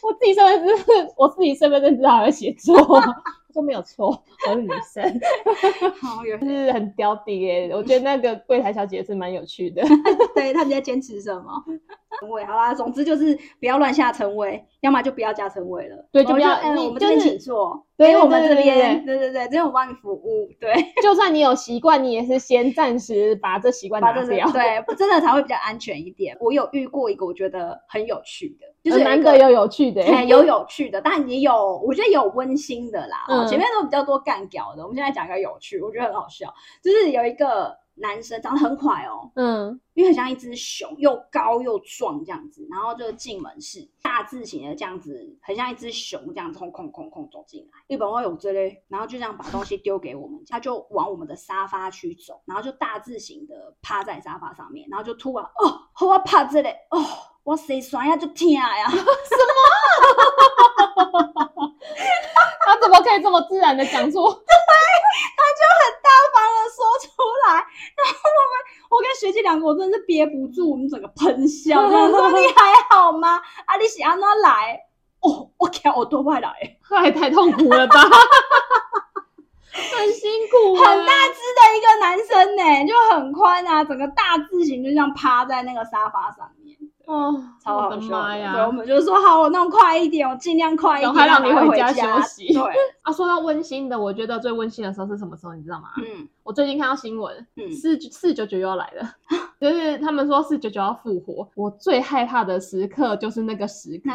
[0.04, 2.76] 我自己身份证，我自己身份证知道还会写错，
[3.54, 5.04] 说没有错，我是女生。
[6.02, 7.70] 好，就是很刁滴耶。
[7.74, 9.84] 我觉得那个柜台小姐是蛮有趣的。
[10.34, 11.64] 对，他们在坚持什么？
[12.20, 16.08] 称谓好啦，总之就是不要乱下称谓，要么就不要加称谓了。
[16.12, 16.54] 对，就不要。
[16.62, 17.86] 嗯，我们这边请坐。
[17.98, 20.50] 对，我们这边，对对对，这边我帮你服务。
[20.60, 24.50] 对， 就算你有习惯，你也是先暂时把这习惯拿掉。
[24.52, 26.38] 对，真的才会比较安全一点。
[26.40, 33.26] 我有遇过一个我觉得很有趣的，就是难得有有趣的，有有趣的，但也有我觉得有温馨的啦。
[33.30, 36.54] 嗯，前面都比较多干屌的，我们现在讲一个有趣，我觉得很好笑，
[36.84, 37.76] 就是有一个。
[38.00, 47.80] 男生长得很快哦，嗯，因为很像一只熊，又高又壮这样子，然后就进门是大字型的这样子，很像一只熊这样子空空空空走进来。
[47.88, 57.04] 日本话有这类，然后就这样把东西丢给我们，他就往我们的沙发区走，然后就大字型的趴在沙发上面，然后就突然哦，我趴这里哦，
[57.44, 58.98] 我谁酸呀就疼呀， 什
[61.36, 61.47] 么？
[62.78, 64.22] 他怎么可以这么自然的讲出？
[64.22, 64.62] 对，
[65.36, 67.10] 他就很大方的说出
[67.48, 68.54] 来，然后我们
[68.90, 73.42] 我跟学姐两个，我真的是憋不住，我们整个喷笑，我说你还好吗？
[73.66, 74.82] 啊，你是安哪来？
[75.22, 77.96] 哦，我靠，我多外来，太太痛苦了吧？
[79.72, 86.67] 很辛苦，很大只的一个男生呢，就很宽啊，整个大字型就这样趴在那个沙发上面。
[87.08, 88.10] 哦，超好笑！
[88.10, 88.54] 妈呀！
[88.54, 92.54] 对，我们就说好，我弄快一点，我尽量快一点，快让你回家休息。
[92.54, 92.62] 对
[93.02, 95.56] 啊，说到温馨的，我觉得最温馨的时候是什么时候？
[95.56, 95.88] 你知道吗？
[95.98, 99.10] 嗯，我最近看到新闻，嗯，四四九九又要来了，
[99.62, 101.48] 就是他们说四九九要复活。
[101.56, 104.12] 我最害怕的时刻就是那个时刻，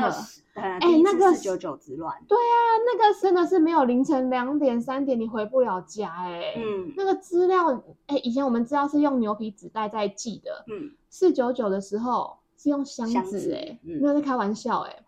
[0.52, 2.14] 哎，那个四九九之乱。
[2.28, 7.70] 对啊，那个真的是没有凌晨两点三点你回不了家，哎，嗯，那个资料，
[8.08, 12.36] 哎，以前我们资料是用牛皮纸袋在寄的，嗯，四九九的时候。
[12.62, 15.04] 是用箱子哎、欸，嗯、没有在开玩笑哎、欸。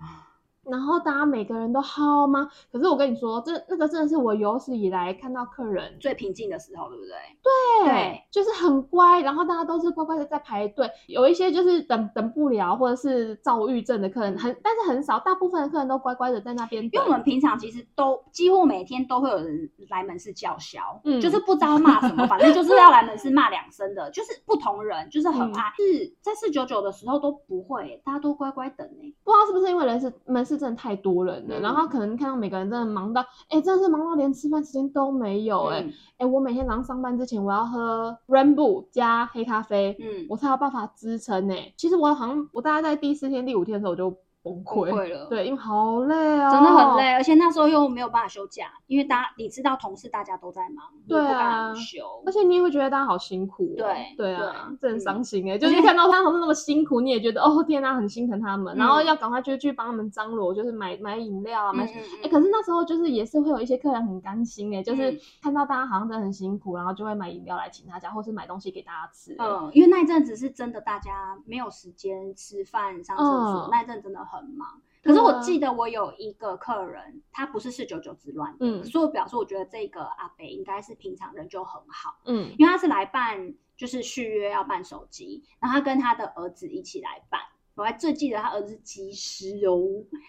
[0.67, 2.49] 然后大家每个人都好吗？
[2.73, 7.13] 可是我跟你说，这那个真的是我有史以来看到客人最平静的时候，对不对？
[7.43, 10.91] 对，对就是很乖，然后大家都是乖乖的在排队。
[11.07, 16.83] 有一些就是等等不了，或者是躁郁症的客人很，但是很少，大部分的客人都乖乖的在那边。
[16.85, 25.69] 因为我们平常其实都几乎每天都会有人来门市叫嚣，嗯，就是不知道骂什么，反正就是要来门市骂两声的，就是不同人，就是很爱。
[25.69, 29.15] 嗯、是在四九九的时候都不会，大家都乖乖等呢。
[29.23, 30.54] 不知道是不是因为人是门市。
[30.59, 44.17] 真的太多人了，嗯、然后可能看到每个人真的忙到，哎，真的是忙到连吃饭时间都没有，哎、嗯，哎，我每天早上上班之前，我要喝 Rainbow 加黑咖啡，嗯，我才有办法支撑，哎，其实我好像我大概在第四天、第五天的时候我就。
[44.45, 45.13] 崩溃。
[45.13, 61.85] 了，对，因为好累啊，真的很累，而且那时候又没有办法休假，因为大家你知道，同事大家都在忙，对啊，不休，而且你也会觉得大家好辛苦，对，对啊，这很伤心哎，就是看到他们那么辛苦，你也觉得哦天哪，很心疼他们，然后要赶快就去帮他们张罗，就是买买饮料啊，买，
[62.23, 74.81] 哎，可是那时候就是也是会有一些客人很甘心哎，就是看到大家好像真的很辛苦，然后就会买饮料来请大家，或是买东西给大家吃，嗯，因为那一阵子是真的大家没有时间吃饭上厕所，那一阵真的很忙。
[75.03, 87.39] 可是我记得我有一个客人，他不是四九九之乱，嗯，所以我表示我觉得这个阿北应该是平常人就很好，嗯，因为他是来办就是续约要办手机，然后他跟他的儿子一起来办，
[87.75, 89.79] 我还最记得他儿子是机师哦，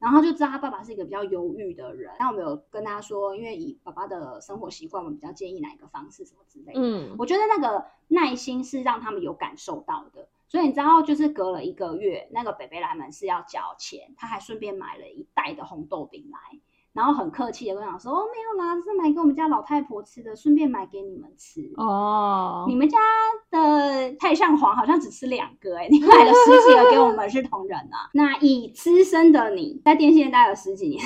[0.01, 10.27] 然后就知道他爸爸是一个比较忧郁的人，那我们有跟他说，因为以爸爸的生活习惯，我们比较建议哪一个方式什么之类的，嗯，我觉得那个耐心是让他们有感受到的。
[10.47, 16.59] 所以你知道，就是隔了一个月，那个北北来门市要交钱，他还顺便买了一袋的红豆饼来，
[16.93, 22.97] 然后很客气的跟我讲说：“哦，没有啦，是买给我们家老太婆吃的，顺便买给你们吃。”哦，你们家
[23.49, 28.09] 的太上皇好像只吃两个，欸，诶你买了十几个给我们是同仁啊。
[28.13, 31.03] 那以资深的你在电信业待了十几年，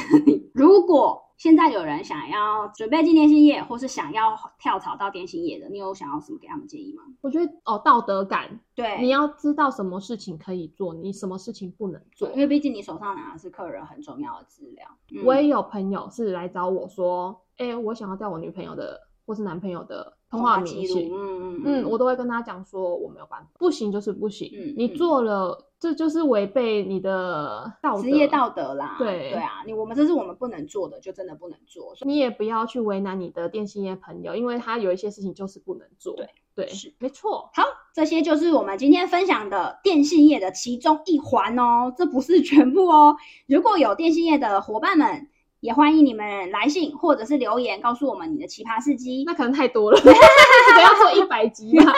[0.53, 7.03] 如果现在有人想要准备进电信业，或是想要跳槽到电信业的，你有想要什么给他们建议吗？
[7.21, 14.85] 我觉得哦，道德感，对，你要知道什么事情可以做，你什么事情不能做，因为毕竟你手上拿的是客人很重要的资料。
[15.13, 25.65] 嗯、我也有朋友是来找我说，哎、欸，我想要调我女朋友的或是男朋友的通话记录，嗯嗯嗯，我都会跟他讲说我没有办法，不行就是不行，嗯、你做了。
[25.79, 28.97] 这就是违背你的道德，职业道德啦。
[28.99, 31.95] 对对啊，你我们这是我们不能做的，就真的不能做。
[32.01, 36.17] 你也不要去为难你的电信业朋友，因为他有一些事情就是不能做。
[36.17, 37.49] 对对，对是没错。
[37.53, 37.63] 好，
[37.93, 43.15] 这些就是我们今天分享的电信业的其中一环哦，这不是全部哦。
[43.47, 49.23] 如果有电信业的伙伴们，也欢迎你们来信或者是留言告诉我们你的奇葩事迹。
[49.25, 51.93] 那可能太多了， 不要做一百集嘛。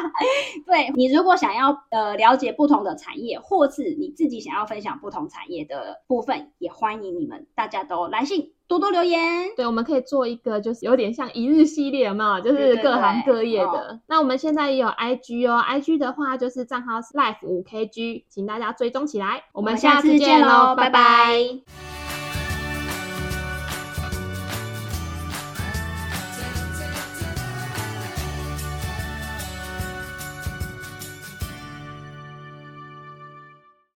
[0.66, 9.50] 对，你如果想要呃了解不同的产业，或是你自己想要分享不同产业的部分，也欢迎你们大家都来信多多留言。
[9.56, 12.40] 对，我们可以做一个就是有点像一日系列，有没有？
[12.40, 13.70] 就是各行各业的。
[13.70, 19.44] 对对对，那我们现在也有 IG 哦，IG 的话就是账号是 life 五 kg，请大家追踪起来。
[19.52, 20.90] 我们下次见喽，拜拜。
[20.90, 22.03] 拜拜。